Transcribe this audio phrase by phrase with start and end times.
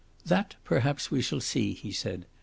[0.25, 2.25] "That perhaps we shall see," he said.